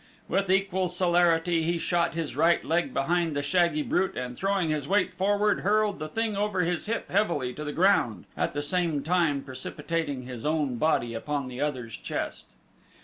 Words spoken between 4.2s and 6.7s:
throwing his weight forward hurled the thing over